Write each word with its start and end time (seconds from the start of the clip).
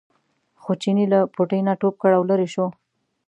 خو 0.61 0.71
چیني 0.81 1.05
له 1.13 1.19
پوټي 1.33 1.59
نه 1.67 1.73
ټوپ 1.81 1.95
کړ 2.01 2.11
او 2.17 2.23
لرې 2.29 2.47
شو. 2.53 2.65